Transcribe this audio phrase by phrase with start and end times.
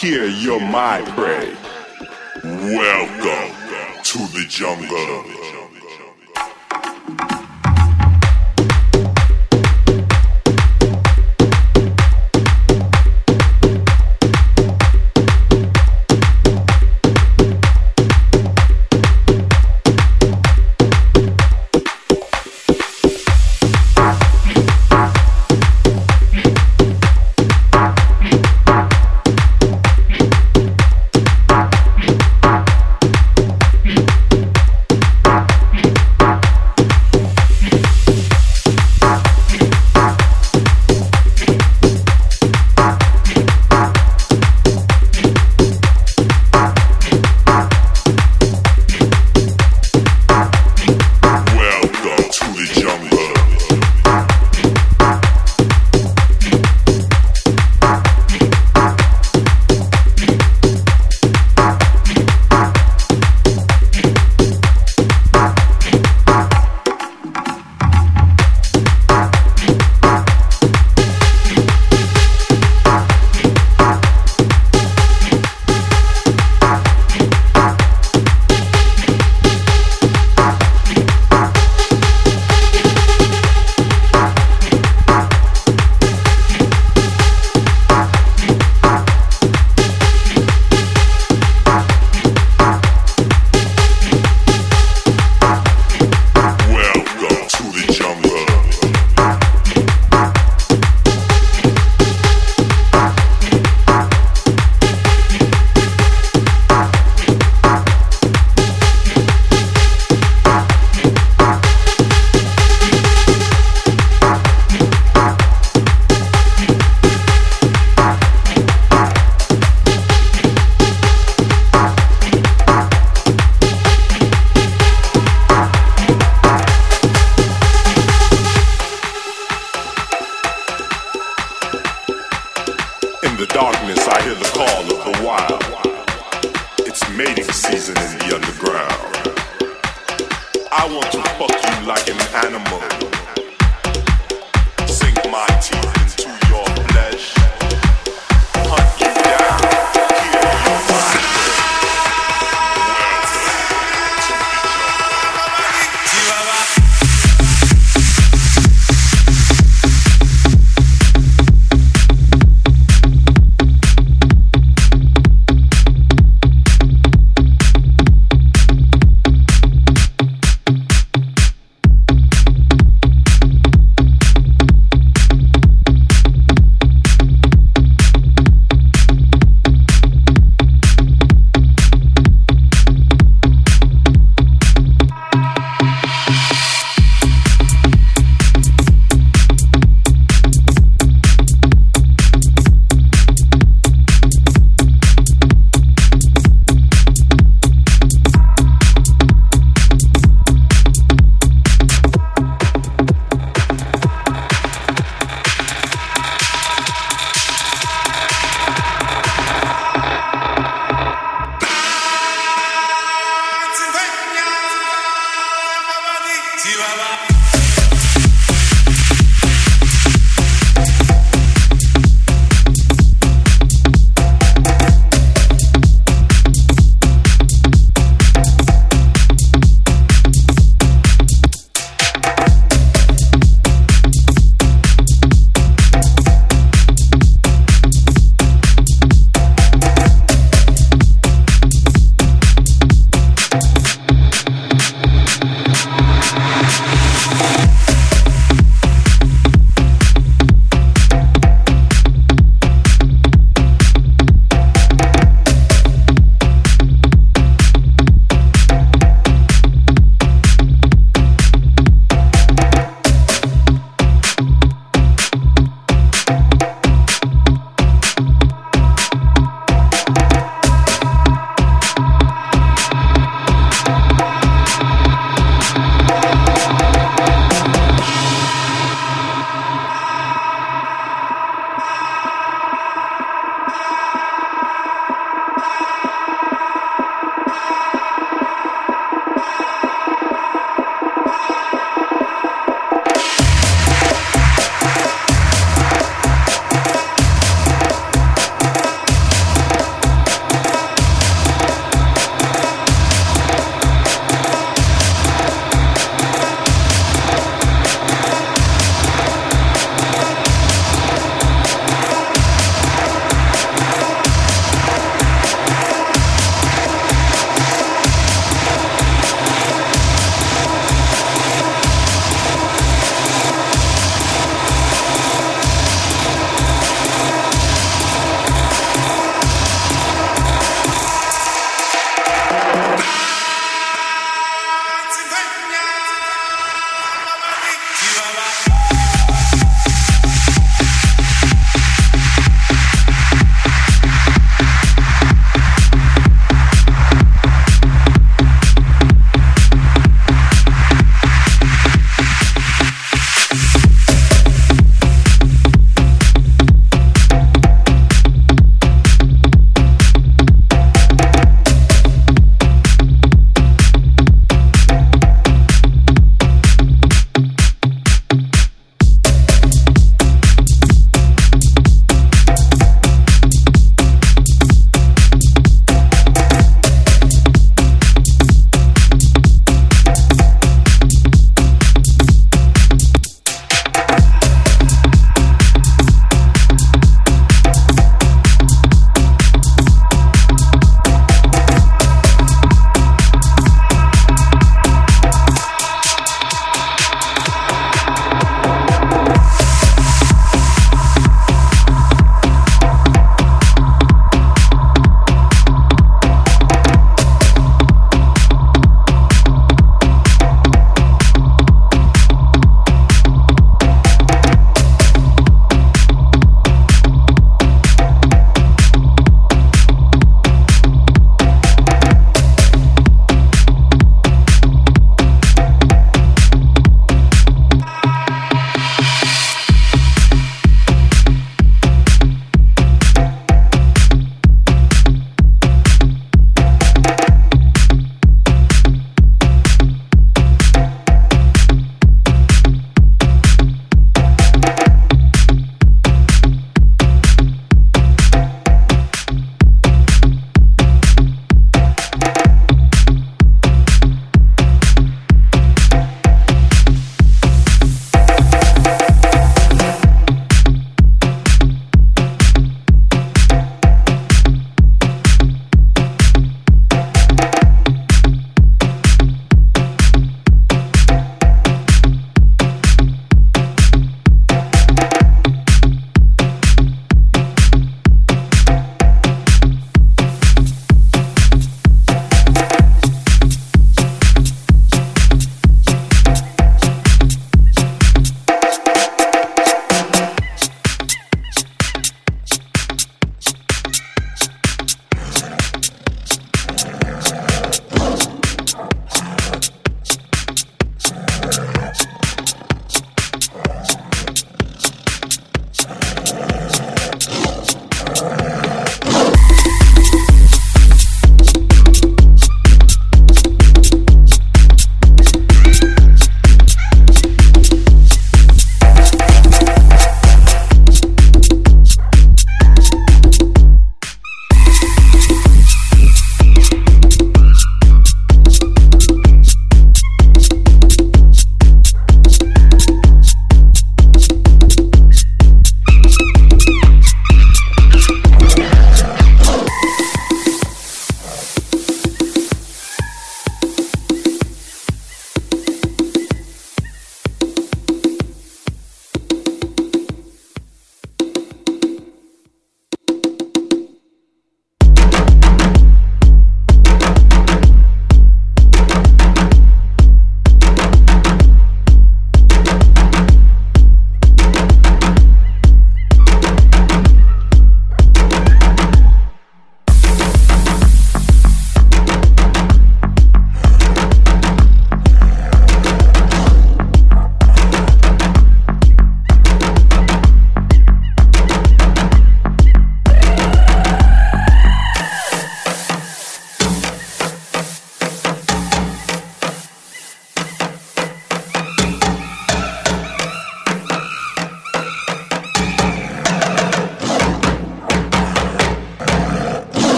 [0.00, 1.54] Here you're my prey.
[2.42, 5.39] Welcome to the jungle.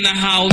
[0.00, 0.49] In the house.